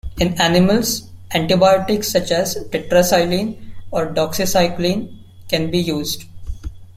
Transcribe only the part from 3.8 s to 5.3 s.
or doxycycline